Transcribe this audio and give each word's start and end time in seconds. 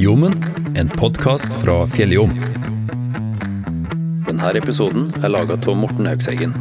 Jommen, 0.00 0.34
en 0.76 0.88
podkast 0.88 1.52
fra 1.62 1.86
Fjelljom. 1.90 2.30
Denne 4.28 4.50
episoden 4.54 5.08
er 5.18 5.32
laga 5.32 5.56
av 5.58 5.74
Morten 5.74 6.06
Haugseggen. 6.06 6.52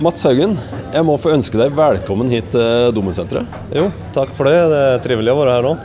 Mats 0.00 0.24
Haugen, 0.24 0.56
jeg 0.88 1.04
må 1.04 1.18
få 1.20 1.34
ønske 1.36 1.60
deg 1.60 1.76
velkommen 1.76 2.32
hit 2.32 2.48
til 2.56 2.96
Domesenteret. 2.96 3.60
Jo, 3.76 3.90
takk 4.16 4.32
for 4.32 4.48
det. 4.48 4.56
Det 4.72 4.80
er 4.86 5.04
trivelig 5.04 5.36
å 5.36 5.38
være 5.42 5.58
her 5.58 5.68
nå. 5.68 5.76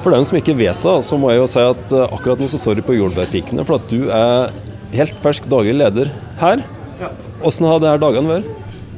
For 0.00 0.16
dem 0.16 0.24
som 0.24 0.40
ikke 0.40 0.56
vet 0.56 0.80
det, 0.80 0.96
så 1.04 1.20
må 1.20 1.28
jeg 1.34 1.42
jo 1.42 1.52
si 1.58 1.68
at 1.76 1.92
eh, 1.92 2.08
akkurat 2.08 2.40
nå 2.40 2.48
så 2.48 2.64
står 2.64 2.80
du 2.80 2.86
på 2.88 2.96
Jordbærpikene, 2.96 3.68
for 3.68 3.76
at 3.76 3.92
du 3.92 4.08
er 4.08 4.48
helt 4.94 5.20
fersk 5.22 5.46
daglig 5.50 5.74
leder 5.78 6.10
her. 6.40 6.62
Åssen 7.46 7.66
har 7.68 7.80
det 7.80 7.88
her 7.92 8.00
dagene 8.02 8.28
vært? 8.28 8.48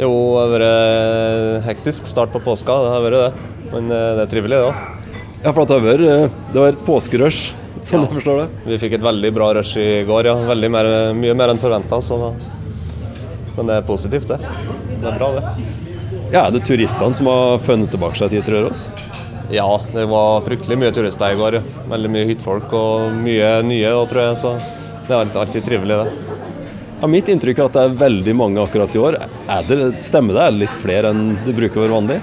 Jo, 0.01 0.09
det 0.11 0.43
har 0.43 0.53
vært 0.55 1.67
hektisk 1.69 2.09
start 2.09 2.33
på 2.33 2.41
påska, 2.43 2.75
det 2.85 2.93
har 2.95 3.05
vært 3.05 3.19
det. 3.21 3.51
Men 3.73 3.91
eh, 3.93 4.09
det 4.19 4.25
er 4.27 4.31
trivelig, 4.33 4.57
det 4.59 4.71
òg. 4.71 5.11
Ja, 5.43 5.53
for 5.53 5.67
det 5.69 5.77
har 5.77 5.85
vært, 5.85 6.07
eh, 6.09 6.39
det 6.53 6.59
har 6.61 6.67
vært 6.71 6.83
påskerush, 6.87 7.43
sånn 7.85 8.07
jeg 8.07 8.15
forstår 8.17 8.43
det. 8.43 8.49
Vi 8.73 8.81
fikk 8.83 8.97
et 8.99 9.05
veldig 9.05 9.31
bra 9.37 9.53
rush 9.59 9.77
i 9.81 9.89
går, 10.09 10.29
ja. 10.31 10.35
Veldig 10.49 10.71
mer, 10.73 10.89
mye 11.19 11.37
mer 11.39 11.53
enn 11.53 11.61
forventa. 11.63 12.01
Men 13.57 13.69
det 13.69 13.79
er 13.79 13.87
positivt, 13.87 14.33
det. 14.33 14.41
Det 15.03 15.09
er 15.13 15.19
bra, 15.21 15.33
det. 15.37 15.45
Ja, 16.33 16.47
Er 16.47 16.53
det 16.55 16.63
turistene 16.65 17.13
som 17.15 17.29
har 17.29 17.59
funnet 17.61 17.91
tilbake 17.93 18.17
seg 18.17 18.33
til 18.33 18.47
Røros? 18.55 18.87
Ja, 19.53 19.67
det 19.93 20.07
var 20.09 20.41
fryktelig 20.47 20.79
mye 20.81 20.93
turister 20.97 21.35
i 21.35 21.37
går. 21.37 21.59
ja. 21.59 21.63
Veldig 21.91 22.11
mye 22.15 22.29
hyttefolk 22.31 22.73
og 22.73 23.13
mye 23.13 23.51
nye 23.69 23.91
òg, 23.93 24.07
tror 24.09 24.23
jeg. 24.31 24.39
Så 24.41 24.55
det 25.09 25.17
er 25.17 25.39
alltid, 25.43 25.65
trivelig, 25.67 25.97
det. 25.99 26.39
Ja, 27.03 27.09
mitt 27.11 27.31
inntrykk 27.33 27.59
er 27.59 27.67
at 27.67 27.75
det 27.75 27.83
er 27.83 27.97
veldig 28.05 28.35
mange 28.39 28.63
akkurat 28.63 28.95
i 28.95 29.01
år. 29.03 29.17
Er 29.51 29.67
det, 29.67 29.79
stemmer 30.05 30.37
det? 30.37 30.45
Er 30.45 30.55
det 30.55 30.61
litt 30.61 30.79
flere 30.79 31.11
enn 31.11 31.33
det 31.43 31.55
bruker 31.57 31.81
å 31.81 31.85
være 31.87 31.97
vanlig? 31.97 32.21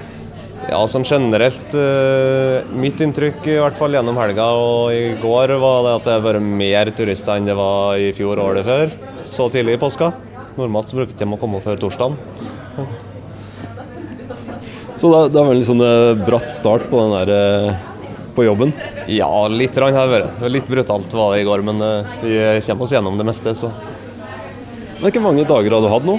Ja, 0.70 0.80
sånn 0.88 1.06
generelt 1.08 1.72
eh, 1.74 2.66
Mitt 2.76 3.00
inntrykk 3.02 3.46
i 3.48 3.56
hvert 3.58 3.78
fall 3.80 3.96
gjennom 3.96 4.18
helga 4.20 4.44
og 4.60 4.92
i 4.94 5.14
går 5.18 5.54
var 5.58 5.86
det 5.86 5.94
at 5.96 6.06
det 6.06 6.14
har 6.14 6.24
vært 6.26 6.44
mer 6.60 6.90
turister 6.94 7.40
enn 7.40 7.48
det 7.48 7.56
var 7.58 7.98
i 7.98 8.10
fjor 8.16 8.38
og 8.38 8.52
året 8.52 8.68
før. 8.68 8.92
Så 9.32 9.48
tidlig 9.52 9.78
i 9.78 9.82
påska. 9.82 10.12
Normalt 10.56 10.92
så 10.92 11.00
bruker 11.00 11.16
de 11.16 11.28
å 11.28 11.40
komme 11.40 11.62
før 11.64 11.80
torsdagen. 11.80 12.16
Så 15.00 15.08
det, 15.08 15.20
det 15.32 15.40
har 15.40 15.48
vært 15.48 15.60
en 15.62 15.68
sånn 15.70 15.84
eh, 15.84 16.24
bratt 16.26 16.52
start 16.52 16.88
på, 16.90 17.04
den 17.04 17.16
der, 17.16 17.34
eh, 17.36 17.99
på 18.34 18.44
jobben. 18.46 18.72
Ja, 19.10 19.30
litt 19.48 19.76
rann 19.78 19.96
har 19.96 20.08
det 20.08 20.18
vært. 20.18 20.44
Litt 20.52 20.68
brutalt 20.70 21.12
var 21.16 21.34
det 21.34 21.42
i 21.42 21.48
går, 21.48 21.64
men 21.66 21.82
eh, 21.84 22.12
vi 22.22 22.36
kommer 22.66 22.86
oss 22.86 22.94
gjennom 22.94 23.18
det 23.20 23.26
meste. 23.28 23.54
Så 23.54 23.72
Men 25.00 25.12
Hvor 25.12 25.26
mange 25.30 25.46
dager 25.48 25.76
har 25.76 25.80
du 25.84 25.90
hatt 25.92 26.08
nå? 26.08 26.18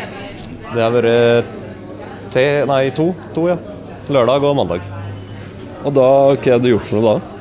det 0.72 0.80
har 0.80 0.94
vært 0.96 1.52
te, 2.32 2.44
nei, 2.68 2.86
to, 2.96 3.12
to, 3.36 3.50
ja. 3.52 3.58
Lørdag 4.12 4.46
og 4.48 4.56
mandag. 4.56 4.86
Og 5.84 5.94
da, 5.96 6.08
hva 6.32 6.54
har 6.54 6.62
du 6.64 6.70
gjort 6.72 6.88
for 6.88 7.00
noe 7.00 7.16
da? 7.16 7.32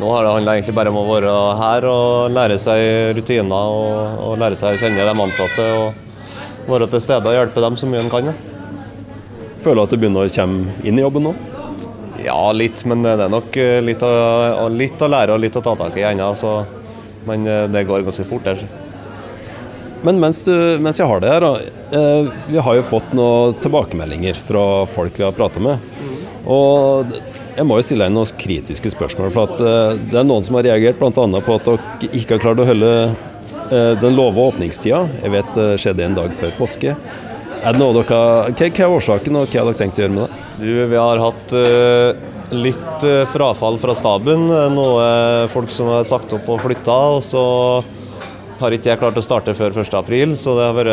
Nå 0.00 0.08
har 0.10 0.24
det 0.24 0.32
handla 0.34 0.54
egentlig 0.56 0.74
bare 0.74 0.90
om 0.90 0.98
å 0.98 1.04
være 1.06 1.32
her 1.60 1.86
og 1.86 2.32
lære 2.34 2.56
seg 2.58 3.12
rutiner 3.18 3.74
og, 3.76 4.22
og 4.24 4.40
lære 4.40 4.58
seg 4.58 4.74
å 4.74 4.80
kjenne 4.80 5.06
de 5.06 5.24
ansatte. 5.26 5.68
og 5.78 6.66
Være 6.70 6.88
til 6.90 7.02
stede 7.04 7.28
og 7.28 7.36
hjelpe 7.36 7.62
dem 7.62 7.78
så 7.78 7.90
mye 7.90 8.02
en 8.02 8.10
kan. 8.10 8.32
Ja. 8.32 8.34
Føler 9.62 9.82
du 9.82 9.84
at 9.84 9.94
du 9.94 10.00
begynner 10.00 10.26
å 10.26 10.32
komme 10.32 10.74
inn 10.82 10.98
i 10.98 11.04
jobben 11.04 11.28
nå? 11.28 11.34
Ja, 12.22 12.52
litt, 12.54 12.84
men 12.86 13.02
det 13.02 13.16
er 13.18 13.32
nok 13.32 13.56
eh, 13.58 13.80
litt 13.82 14.02
å, 14.06 14.68
litt 14.70 15.02
å 15.02 15.10
lære 15.10 15.34
og 15.34 15.42
litt 15.42 15.56
å 15.58 15.62
ta 15.64 15.74
tak 15.78 15.96
i 15.98 16.06
ennå. 16.06 16.30
Men 17.26 17.46
eh, 17.46 17.66
det 17.70 17.84
går 17.88 18.04
ganske 18.06 18.26
fort 18.28 18.46
der. 18.46 18.62
Men 20.02 20.18
mens, 20.22 20.42
du, 20.42 20.54
mens 20.82 20.98
jeg 20.98 21.06
har 21.06 21.22
det 21.22 21.30
her. 21.30 21.46
Eh, 21.94 22.30
vi 22.50 22.62
har 22.62 22.78
jo 22.78 22.86
fått 22.86 23.12
noen 23.16 23.58
tilbakemeldinger 23.62 24.38
fra 24.42 24.64
folk 24.90 25.18
vi 25.18 25.26
har 25.26 25.36
prata 25.36 25.62
med. 25.62 25.82
Og 26.50 27.12
jeg 27.52 27.66
må 27.68 27.76
jo 27.78 27.84
stille 27.86 28.08
deg 28.08 28.14
noen 28.16 28.38
kritiske 28.38 28.94
spørsmål. 28.94 29.34
For 29.34 29.52
at 29.52 29.62
eh, 29.62 30.00
det 30.10 30.22
er 30.22 30.26
noen 30.26 30.46
som 30.46 30.58
har 30.58 30.66
reagert 30.66 30.98
bl.a. 31.02 31.12
på 31.12 31.58
at 31.58 31.68
dere 31.68 32.10
ikke 32.10 32.38
har 32.38 32.46
klart 32.48 32.64
å 32.64 32.70
holde 32.70 32.96
den 33.72 34.12
lova 34.12 34.50
åpningstida. 34.50 34.98
Jeg 35.22 35.32
vet 35.32 35.54
det 35.56 35.66
skjedde 35.80 36.04
en 36.04 36.16
dag 36.18 36.34
før 36.36 36.50
påske. 36.58 36.92
Er 37.62 37.76
det 37.76 37.78
noe 37.78 37.94
dere 37.94 38.06
hva, 38.10 38.50
hva 38.50 38.66
er 38.66 38.92
årsaken, 38.98 39.36
og 39.38 39.46
hva 39.46 39.60
har 39.60 39.68
dere 39.70 39.78
tenkt 39.78 39.98
å 40.00 40.02
gjøre 40.02 40.14
med 40.16 40.24
det? 40.26 40.44
Du, 40.58 40.70
vi 40.90 40.98
har 40.98 41.20
hatt 41.22 41.52
uh, 41.54 42.54
litt 42.58 43.04
uh, 43.06 43.22
frafall 43.30 43.78
fra 43.78 43.94
staben. 43.94 44.48
Noe 44.74 45.04
folk 45.52 45.70
som 45.70 45.92
har 45.94 46.08
sagt 46.08 46.34
opp 46.34 46.50
og 46.50 46.62
flytta. 46.64 46.96
Og 47.14 47.22
så 47.22 47.44
har 48.62 48.74
ikke 48.74 48.90
jeg 48.92 49.00
klart 49.00 49.18
å 49.18 49.24
starte 49.24 49.54
før 49.58 49.74
1.4, 49.78 50.34
så 50.38 50.56
det 50.58 50.66
har 50.66 50.76
vært, 50.76 50.90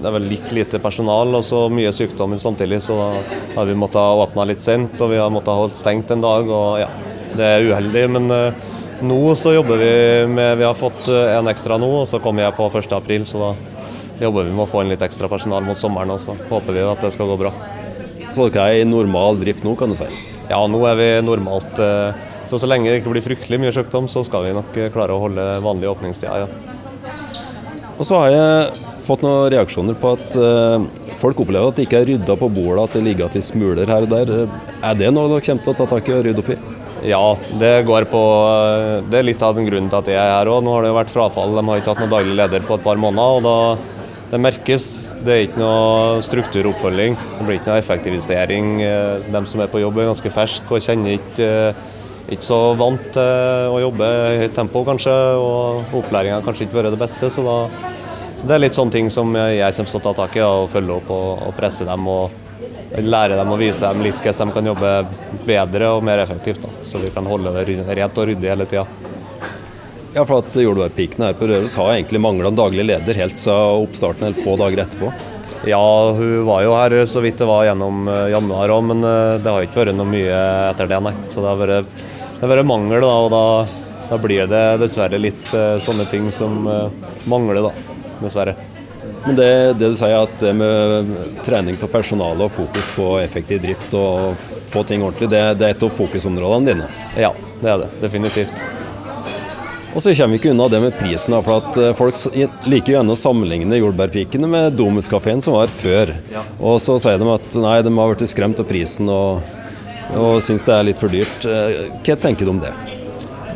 det 0.00 0.08
har 0.08 0.16
vært 0.16 0.28
litt 0.28 0.50
lite 0.56 0.80
personal 0.82 1.38
og 1.38 1.44
så 1.46 1.66
mye 1.72 1.92
sykdom 1.94 2.36
samtidig. 2.40 2.80
Så 2.84 2.96
da 2.98 3.08
har 3.54 3.68
vi 3.68 3.76
måttet 3.78 4.24
åpne 4.24 4.48
litt 4.50 4.64
sent, 4.64 4.96
og 5.00 5.12
vi 5.12 5.20
har 5.20 5.32
måttet 5.32 5.60
holdt 5.60 5.78
stengt 5.80 6.12
en 6.12 6.24
dag. 6.24 6.48
og 6.48 6.82
ja, 6.82 6.90
Det 7.36 7.48
er 7.52 7.68
uheldig, 7.68 8.04
men 8.16 8.32
eh, 8.34 8.68
nå 9.04 9.20
så 9.38 9.54
jobber 9.54 9.80
vi 9.80 9.92
med 10.32 10.58
Vi 10.58 10.66
har 10.66 10.76
fått 10.76 11.08
eh, 11.12 11.36
en 11.36 11.48
ekstra 11.52 11.78
nå, 11.80 11.90
og 12.02 12.08
så 12.10 12.20
kommer 12.20 12.44
jeg 12.48 12.56
på 12.58 12.68
1.4, 12.68 13.24
så 13.28 13.44
da 13.44 13.77
jobber 14.20 14.46
vi 14.48 14.54
med 14.54 14.64
å 14.64 14.70
få 14.70 14.82
inn 14.84 14.92
litt 14.92 15.04
ekstra 15.04 15.28
personal 15.30 15.62
mot 15.66 15.78
sommeren. 15.78 16.10
Og 16.14 16.20
så 16.22 16.34
håper 16.50 16.74
vi 16.76 16.84
at 16.86 17.04
det 17.04 17.12
skal 17.14 17.30
gå 17.30 17.36
bra. 17.40 17.52
Så 18.34 18.48
dere 18.52 18.66
er 18.74 18.82
i 18.82 18.88
normal 18.88 19.38
drift 19.40 19.64
nå, 19.64 19.76
kan 19.78 19.88
du 19.92 19.96
si? 19.98 20.08
Ja, 20.50 20.60
nå 20.68 20.80
er 20.88 20.98
vi 20.98 21.08
normalt. 21.24 21.78
eh, 21.78 22.26
Så 22.48 22.56
så 22.60 22.66
lenge 22.68 22.88
det 22.88 23.02
ikke 23.02 23.12
blir 23.12 23.24
fryktelig 23.24 23.58
mye 23.60 23.72
sykdom, 23.76 24.06
så 24.08 24.22
skal 24.24 24.44
vi 24.46 24.54
nok 24.56 24.76
eh, 24.80 24.88
klare 24.92 25.12
å 25.12 25.20
holde 25.20 25.42
vanlige 25.64 25.92
åpningstider. 25.92 26.46
Ja. 26.46 26.48
Og 27.98 28.06
så 28.06 28.20
har 28.22 28.30
jeg 28.32 28.84
fått 29.04 29.22
noen 29.24 29.50
reaksjoner 29.52 29.96
på 30.00 30.14
at 30.16 30.36
eh, 30.36 30.86
folk 31.20 31.40
opplever 31.44 31.68
at 31.68 31.76
det 31.76 31.86
ikke 31.88 32.00
er 32.02 32.08
rydda 32.12 32.36
på 32.40 32.48
bordet, 32.52 32.84
at 32.84 32.96
det 32.96 33.04
ligger 33.04 33.26
igjen 33.26 33.40
litt 33.40 33.48
smuler 33.48 33.92
her 33.92 34.06
og 34.06 34.12
der. 34.12 34.32
Er 34.84 34.94
det 34.98 35.12
noe 35.12 35.28
dere 35.32 35.44
kommer 35.44 35.64
til 35.66 35.74
å 35.74 35.78
ta 35.80 35.86
tak 35.94 36.08
i 36.08 36.16
og 36.16 36.24
rydde 36.28 36.44
opp 36.44 36.52
i? 36.54 36.58
ja, 37.06 37.22
det 37.60 37.84
går 37.86 38.08
på 38.10 38.20
Det 39.06 39.20
er 39.20 39.26
litt 39.28 39.42
av 39.46 39.52
den 39.54 39.68
grunnen 39.68 39.86
til 39.92 40.00
at 40.00 40.08
jeg 40.10 40.18
er 40.18 40.32
her 40.34 40.48
òg. 40.50 40.64
Nå 40.66 40.72
har 40.74 40.82
det 40.82 40.88
jo 40.90 40.96
vært 40.96 41.12
frafall. 41.14 41.52
De 41.54 41.62
har 41.68 41.78
ikke 41.78 41.92
hatt 41.92 42.00
noen 42.02 42.10
daglig 42.10 42.34
leder 42.40 42.64
på 42.66 42.74
et 42.74 42.82
par 42.82 42.98
måneder. 42.98 43.36
og 43.38 43.44
da 43.46 43.97
det 44.28 44.40
merkes. 44.40 44.86
Det 45.24 45.34
er 45.34 45.44
ikke 45.46 45.60
noe 45.62 46.24
strukturoppfølging. 46.24 47.14
Det 47.16 47.46
blir 47.46 47.58
ikke 47.58 47.70
noe 47.70 47.82
effektivisering. 47.82 48.74
Eh, 48.84 49.28
De 49.32 49.44
som 49.48 49.62
er 49.64 49.70
på 49.72 49.80
jobb 49.80 49.98
er 49.98 50.10
ganske 50.10 50.32
ferske 50.32 50.74
og 50.74 50.84
kjenner 50.84 51.16
ikke, 51.16 51.46
eh, 51.48 51.74
ikke 52.28 52.44
så 52.44 52.58
vant 52.76 53.06
til 53.12 53.72
å 53.72 53.80
jobbe 53.80 54.08
i 54.34 54.42
høyt 54.42 54.54
tempo, 54.54 54.84
kanskje. 54.84 55.14
Og 55.40 55.94
opplæringa 56.02 56.40
har 56.40 56.44
kanskje 56.44 56.68
ikke 56.68 56.82
vært 56.82 56.92
det 56.92 57.00
beste. 57.00 57.30
Så, 57.32 57.44
da, 57.44 57.68
så 58.36 58.46
det 58.46 58.54
er 58.54 58.64
litt 58.66 58.76
sånne 58.76 58.92
ting 58.92 59.08
som 59.10 59.32
jeg 59.34 59.72
kommer 59.74 59.90
til 59.94 60.00
å 60.00 60.06
ta 60.10 60.12
tak 60.20 60.36
i 60.36 60.44
da, 60.44 60.52
og 60.52 60.68
følge 60.68 61.00
opp 61.00 61.10
og, 61.10 61.48
og 61.48 61.56
presse 61.56 61.88
dem. 61.88 62.06
og 62.06 62.30
Lære 62.88 63.36
dem 63.36 63.50
og 63.52 63.58
vise 63.60 63.84
dem 63.84 64.00
litt 64.00 64.16
hvordan 64.16 64.48
de 64.48 64.54
kan 64.54 64.68
jobbe 64.70 64.92
bedre 65.44 65.90
og 65.92 66.04
mer 66.04 66.18
effektivt. 66.24 66.62
Da. 66.64 66.68
Så 66.84 67.00
vi 67.00 67.10
kan 67.10 67.24
holde 67.28 67.52
det 67.56 67.68
rent 67.96 68.18
og 68.18 68.28
ryddig 68.28 68.48
hele 68.48 68.68
tida. 68.68 68.86
Ja, 70.14 70.24
for 70.24 70.40
at 70.40 70.56
Jordbærpikene 70.56 71.28
her 71.28 71.36
på 71.36 71.48
Røros 71.50 71.74
har 71.76 71.92
egentlig 71.92 72.20
mangla 72.22 72.48
en 72.48 72.56
daglig 72.58 72.86
leder 72.88 73.18
helt 73.20 73.36
siden 73.36 73.84
oppstarten 73.84 74.28
eller 74.28 74.44
få 74.44 74.56
dager 74.60 74.80
etterpå. 74.84 75.12
Ja, 75.68 76.12
hun 76.16 76.46
var 76.46 76.62
jo 76.62 76.76
her 76.78 76.94
så 77.10 77.20
vidt 77.20 77.40
det 77.40 77.48
var 77.48 77.66
gjennom 77.66 78.06
eh, 78.08 78.28
januar 78.32 78.72
òg, 78.72 78.86
men 78.92 79.04
eh, 79.04 79.34
det 79.42 79.52
har 79.52 79.66
ikke 79.66 79.82
vært 79.82 79.98
noe 79.98 80.08
mye 80.08 80.38
etter 80.70 80.88
det, 80.88 81.00
nei. 81.04 81.12
Så 81.28 81.42
det 81.42 81.50
har 81.50 81.60
vært, 81.60 82.00
det 82.38 82.40
har 82.44 82.52
vært 82.54 82.68
mangel, 82.70 83.02
da, 83.04 83.12
og 83.26 83.30
da, 83.34 83.42
da 84.08 84.20
blir 84.22 84.48
det 84.48 84.64
dessverre 84.84 85.20
litt 85.20 85.44
eh, 85.52 85.76
sånne 85.82 86.06
ting 86.08 86.30
som 86.32 86.62
mangler, 87.28 87.60
da. 87.68 87.74
Dessverre. 88.22 88.56
Men 89.26 89.36
det, 89.36 89.50
det 89.82 89.92
du 89.92 89.98
sier 89.98 90.22
at 90.22 90.40
det 90.40 90.54
med 90.56 91.12
trening 91.44 91.76
av 91.82 91.90
personalet 91.92 92.46
og 92.46 92.54
fokus 92.54 92.88
på 92.94 93.10
effektiv 93.20 93.60
drift 93.66 93.92
og 93.98 94.38
få 94.70 94.86
ting 94.88 95.02
ordentlig, 95.04 95.28
det, 95.34 95.42
det 95.58 95.68
er 95.68 95.76
et 95.76 95.84
av 95.84 95.94
fokusområdene 96.00 96.70
dine. 96.70 96.90
Ja, 97.18 97.34
det 97.60 97.74
er 97.74 97.82
det. 97.82 97.94
Definitivt. 98.06 98.77
Og 99.94 100.02
så 100.04 100.12
kommer 100.14 100.36
vi 100.36 100.40
ikke 100.42 100.52
unna 100.52 100.66
det 100.70 100.80
med 100.84 100.96
prisen, 101.00 101.34
for 101.42 101.62
at 101.62 101.78
eh, 101.80 101.94
folk 101.96 102.18
liker 102.68 102.98
gjerne 102.98 103.14
å 103.14 103.18
sammenligne 103.18 103.78
Jordbærpikene 103.80 104.48
med 104.50 104.76
Domuskafeen 104.78 105.40
som 105.44 105.56
var 105.56 105.72
før. 105.72 106.12
Og 106.60 106.76
så 106.84 106.98
sier 107.02 107.18
de 107.20 107.30
at 107.32 107.56
nei, 107.62 107.78
de 107.86 107.92
har 107.96 108.12
blitt 108.12 108.30
skremt 108.30 108.60
av 108.60 108.68
prisen 108.68 109.08
og, 109.12 109.40
og 110.12 110.38
syns 110.44 110.66
det 110.68 110.76
er 110.76 110.88
litt 110.90 111.00
for 111.00 111.12
dyrt. 111.12 111.48
Eh, 111.48 111.88
Hva 112.04 112.18
tenker 112.20 112.44
du 112.48 112.52
om 112.54 112.60
det? 112.62 112.74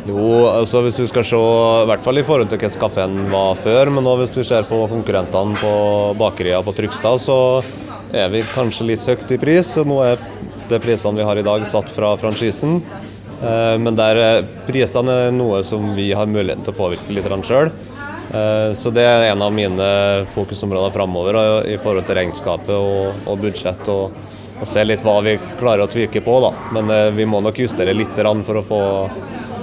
Jo, 0.03 0.19
altså 0.49 0.81
hvis 0.83 0.97
du 0.99 1.05
skal 1.07 1.23
se, 1.23 1.37
i 1.39 1.87
hvert 1.87 2.03
fall 2.03 2.19
i 2.19 2.25
forhold 2.27 2.49
til 2.51 2.59
hvordan 2.59 2.81
kaffen 2.81 3.13
var 3.31 3.55
før, 3.63 3.93
men 3.93 4.03
nå 4.03 4.17
hvis 4.19 4.33
du 4.35 4.41
ser 4.43 4.65
på 4.67 4.81
konkurrentene 4.91 5.55
på 5.61 5.71
bakerier 6.19 6.65
på 6.65 6.73
Trygstad, 6.75 7.21
så 7.23 7.37
er 8.11 8.27
vi 8.33 8.41
kanskje 8.51 8.89
litt 8.89 9.05
høyt 9.07 9.31
i 9.31 9.39
pris. 9.39 9.71
og 9.79 9.87
Nå 9.87 10.01
er 10.03 10.19
det 10.67 10.81
prisene 10.83 11.21
vi 11.21 11.29
har 11.29 11.39
i 11.39 11.45
dag 11.45 11.63
satt 11.71 11.87
fra 11.93 12.17
franchisen. 12.19 12.81
Eh, 13.41 13.77
Men 13.79 13.97
der 13.97 14.21
er 14.21 14.45
prisene 14.67 15.17
er 15.27 15.33
noe 15.33 15.63
som 15.63 15.95
vi 15.97 16.11
har 16.13 16.29
muligheten 16.29 16.67
til 16.67 16.75
å 16.75 16.81
påvirke 16.83 17.15
litt 17.15 17.49
sjøl. 17.49 17.71
Så 18.73 18.89
det 18.89 19.03
er 19.05 19.27
en 19.27 19.41
av 19.45 19.51
mine 19.53 19.87
fokusområder 20.33 20.93
framover 20.95 21.35
i 21.69 21.75
forhold 21.77 22.07
til 22.07 22.17
regnskapet 22.17 22.71
og, 22.73 23.27
og 23.29 23.43
budsjett. 23.43 23.83
Og, 23.93 24.15
og 24.63 24.69
se 24.69 24.83
litt 24.85 25.03
hva 25.03 25.17
vi 25.25 25.37
klarer 25.59 25.85
å 25.85 25.91
tvike 25.91 26.21
på. 26.23 26.39
da. 26.43 26.51
Men 26.75 26.91
eh, 26.93 27.09
vi 27.15 27.27
må 27.29 27.41
nok 27.43 27.59
justere 27.59 27.95
litt 27.95 28.15
for 28.15 28.59
å 28.59 28.67
få 28.67 28.81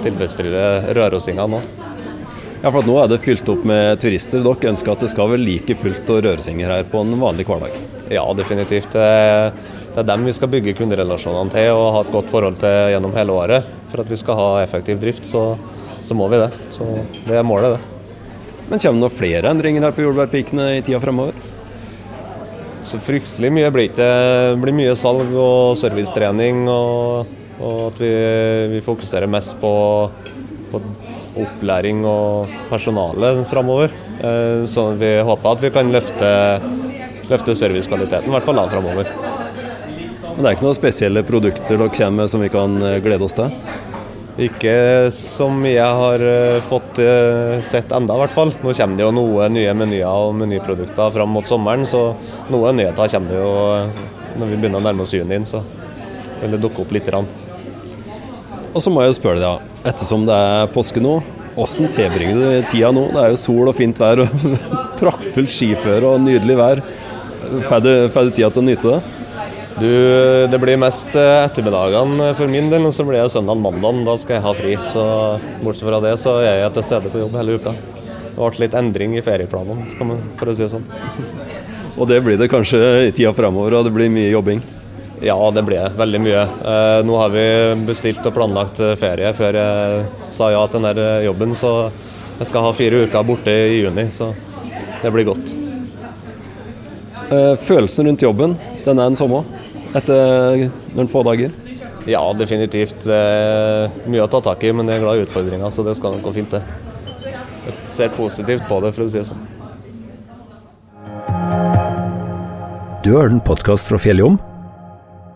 tilfredsstille 0.03 0.93
rørosingene 0.97 1.47
nå. 1.55 1.61
Ja, 2.61 2.69
for 2.69 2.85
Nå 2.85 2.99
er 3.01 3.09
det 3.09 3.21
fylt 3.23 3.47
opp 3.49 3.63
med 3.65 3.99
turister. 4.01 4.43
Dere 4.45 4.69
ønsker 4.69 4.93
at 4.93 5.01
det 5.01 5.09
skal 5.09 5.31
være 5.31 5.41
like 5.41 5.75
fullt 5.77 6.09
og 6.13 6.21
røresinger 6.27 6.69
her 6.69 6.83
på 6.89 7.01
en 7.01 7.15
vanlig 7.21 7.47
hverdag? 7.49 7.73
Ja, 8.13 8.25
definitivt. 8.37 8.93
Det 9.91 9.99
er, 9.99 10.07
dem 10.07 10.23
vi 10.23 10.33
skal 10.35 10.51
bygge 10.51 10.73
kunderelasjonene 10.77 11.51
til 11.51 11.73
og 11.75 11.89
ha 11.97 12.01
et 12.05 12.11
godt 12.13 12.29
forhold 12.31 12.59
til 12.61 12.93
gjennom 12.93 13.15
hele 13.17 13.35
året. 13.35 13.71
For 13.91 14.03
at 14.03 14.11
vi 14.11 14.19
skal 14.19 14.37
ha 14.39 14.49
effektiv 14.63 15.01
drift, 15.01 15.27
så, 15.27 15.57
så 16.07 16.15
må 16.15 16.29
vi 16.31 16.39
det. 16.39 16.47
Så 16.71 16.87
det 17.25 17.35
er 17.35 17.43
målet, 17.47 17.75
det. 17.75 18.01
Men 18.69 18.79
kommer 18.79 19.01
det 19.01 19.03
noen 19.03 19.17
flere 19.17 19.51
endringer 19.51 19.83
her 19.83 19.95
på 19.97 20.05
jordbærpikene 20.05 20.69
i 20.77 20.83
tida 20.85 21.01
fremover? 21.03 21.35
Så 22.87 23.01
fryktelig 23.03 23.51
mye 23.51 23.73
blir 23.75 23.91
det. 23.91 23.97
Det 23.99 24.61
blir 24.63 24.77
mye 24.79 24.95
salg 24.95 25.35
og 25.35 25.75
servicetrening. 25.81 26.63
Og, 26.71 27.35
og 27.59 27.81
at 27.89 27.99
vi, 27.99 28.13
vi 28.77 28.85
fokuserer 28.85 29.27
mest 29.29 29.59
på, 29.59 29.73
på 30.71 30.81
opplæring 31.43 32.05
og 32.07 32.55
personale 32.71 33.35
framover. 33.51 33.91
Eh, 34.23 34.63
så 34.71 34.91
vi 34.95 35.17
håper 35.19 35.51
at 35.51 35.67
vi 35.67 35.75
kan 35.75 35.91
løfte, 35.91 36.31
løfte 37.27 37.59
servicekvaliteten, 37.59 38.31
i 38.31 38.35
hvert 38.37 38.47
fall 38.47 38.59
da 38.63 38.67
framover. 38.71 39.15
Men 40.41 40.47
det 40.47 40.55
er 40.55 40.57
ikke 40.57 40.65
noen 40.65 40.73
spesielle 40.73 41.21
produkter 41.21 41.77
dere 41.77 41.93
kommer 41.93 42.23
med 42.23 42.29
som 42.31 42.41
vi 42.41 42.47
kan 42.49 42.71
eh, 42.81 42.95
glede 43.05 43.27
oss 43.27 43.35
til? 43.37 43.51
Ikke 44.41 44.71
som 45.13 45.59
jeg 45.69 45.85
har 45.85 46.23
eh, 46.25 46.63
fått 46.65 46.97
sett 47.61 47.93
enda 47.93 48.15
i 48.17 48.21
hvert 48.23 48.33
fall. 48.33 48.49
Nå 48.65 48.73
kommer 48.73 48.97
det 48.97 49.05
jo 49.05 49.11
noen 49.13 49.53
nye 49.53 49.75
menyer 49.77 50.09
og 50.09 50.33
menyprodukter 50.39 51.13
fram 51.13 51.29
mot 51.37 51.45
sommeren, 51.45 51.85
så 51.85 52.15
noen 52.49 52.81
nyheter 52.81 53.13
kommer 53.13 53.35
det 53.35 53.37
jo 53.37 53.53
når 54.41 54.49
vi 54.49 54.57
begynner 54.57 54.81
å 54.81 54.87
nærme 54.87 55.05
oss 55.05 55.13
juni, 55.13 55.37
så 55.45 55.61
vil 56.41 56.57
det 56.57 56.63
dukke 56.65 56.87
opp 56.87 56.97
litt. 56.97 57.13
Rann. 57.13 57.29
Og 58.73 58.81
så 58.81 58.89
må 58.89 59.05
jeg 59.05 59.13
jo 59.13 59.19
spørre 59.21 59.45
deg, 59.45 59.71
ettersom 59.93 60.25
det 60.25 60.41
er 60.41 60.73
påske 60.73 61.05
nå, 61.05 61.19
hvordan 61.53 61.93
tilbringer 61.93 62.41
du 62.41 62.69
tida 62.73 62.89
nå? 62.97 63.11
Det 63.13 63.27
er 63.27 63.35
jo 63.35 63.41
sol 63.45 63.69
og 63.69 63.77
fint 63.77 64.01
vær 64.01 64.25
og 64.25 64.41
praktfullt 65.05 65.53
skiføre 65.53 66.15
og 66.15 66.25
nydelig 66.25 66.57
vær. 66.65 66.85
Får 67.69 67.85
du, 67.85 67.93
du 68.09 68.31
tida 68.33 68.49
til 68.49 68.65
å 68.65 68.69
nyte 68.73 68.95
det? 68.97 69.20
Du, 69.79 70.47
det 70.51 70.59
blir 70.59 70.79
mest 70.81 71.15
eh, 71.15 71.45
ettermiddagene 71.45 72.31
for 72.37 72.51
min 72.51 72.67
del, 72.71 72.85
og 72.89 72.95
så 72.95 73.05
blir 73.07 73.21
det 73.21 73.31
søndag-mandag. 73.33 74.03
Da 74.07 74.17
skal 74.19 74.37
jeg 74.37 74.45
ha 74.45 74.53
fri. 74.57 74.75
Så 74.91 75.05
bortsett 75.61 75.87
fra 75.87 76.01
det, 76.03 76.17
så 76.21 76.35
er 76.41 76.65
jeg 76.65 76.75
til 76.75 76.87
stede 76.89 77.13
på 77.13 77.23
jobb 77.23 77.39
hele 77.39 77.57
uka. 77.61 77.75
Det 78.31 78.35
ble 78.35 78.65
litt 78.65 78.77
endring 78.77 79.15
i 79.17 79.23
ferieplanene, 79.23 79.87
for 80.39 80.51
å 80.51 80.55
si 80.55 80.65
det 80.65 80.71
sånn. 80.73 80.85
og 81.99 82.05
det 82.11 82.21
blir 82.25 82.39
det 82.39 82.51
kanskje 82.51 82.81
i 83.07 83.15
tida 83.15 83.33
framover, 83.37 83.79
og 83.79 83.87
det 83.87 83.95
blir 83.95 84.11
mye 84.11 84.31
jobbing? 84.31 84.63
Ja, 85.21 85.37
det 85.53 85.61
ble 85.67 85.81
veldig 85.97 86.21
mye. 86.25 86.43
Eh, 86.73 86.99
nå 87.05 87.17
har 87.21 87.33
vi 87.33 87.47
bestilt 87.85 88.25
og 88.25 88.33
planlagt 88.33 88.81
eh, 88.81 88.95
ferie 88.99 89.29
før 89.37 89.59
jeg 89.59 90.05
sa 90.33 90.49
ja 90.53 90.65
til 90.65 90.87
denne 90.87 91.09
jobben, 91.27 91.53
så 91.57 91.75
jeg 92.39 92.49
skal 92.49 92.65
ha 92.65 92.73
fire 92.73 93.05
uker 93.05 93.27
borte 93.27 93.53
i 93.53 93.83
juni, 93.83 94.09
så 94.09 94.31
det 95.03 95.13
blir 95.13 95.29
godt. 95.29 95.60
Eh, 97.31 97.55
følelsen 97.55 98.09
rundt 98.09 98.25
jobben, 98.25 98.57
den 98.85 98.99
er 98.99 99.11
den 99.11 99.15
samme 99.19 99.43
etter 99.95 100.67
noen 100.95 101.09
få 101.11 101.23
dager? 101.27 101.53
Ja, 102.09 102.21
definitivt. 102.33 103.05
Mye 103.05 104.23
å 104.23 104.29
ta 104.31 104.41
tak 104.41 104.63
i, 104.65 104.71
men 104.73 104.89
jeg 104.89 104.99
er 104.99 105.03
glad 105.03 105.19
i 105.19 105.25
utfordringer, 105.27 105.69
så 105.71 105.85
det 105.85 105.93
skal 105.99 106.15
nok 106.15 106.25
gå 106.25 106.33
fint, 106.39 106.55
det. 106.55 106.61
Jeg 107.67 107.75
ser 107.93 108.13
positivt 108.15 108.65
på 108.67 108.79
det, 108.81 108.93
for 108.95 109.05
å 109.05 109.11
si 109.11 109.19
det 109.19 109.27
sånn. 109.29 109.43
Du 113.01 113.13
har 113.13 113.27
hørt 113.27 113.37
en 113.37 113.43
podkast 113.45 113.89
fra 113.91 113.97
Fjelljom? 114.01 114.39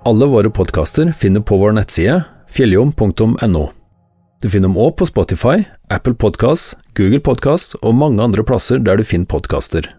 Alle 0.05 0.27
våre 0.29 0.51
podkaster 0.53 1.09
finner 1.17 1.41
på 1.41 1.57
vår 1.61 1.73
nettside 1.77 2.19
fjelljom.no. 2.53 3.63
Du 4.41 4.49
finner 4.51 4.69
dem 4.69 4.77
òg 4.77 4.97
på 4.99 5.07
Spotify, 5.09 5.63
Apple 5.89 6.13
Podkast, 6.21 6.75
Google 6.97 7.23
Podkast 7.25 7.77
og 7.81 7.97
mange 7.97 8.21
andre 8.21 8.45
plasser 8.45 8.77
der 8.83 9.01
du 9.01 9.07
finner 9.07 9.29
podkaster. 9.31 9.89